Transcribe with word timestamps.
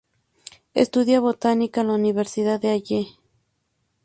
Estudia 0.73 1.19
botánica 1.19 1.81
en 1.81 1.89
la 1.89 1.93
Universidad 1.93 2.59
de 2.59 2.71
Halle. 2.71 3.07